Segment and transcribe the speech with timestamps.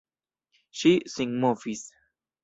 [0.79, 1.83] Ŝi sinmovis.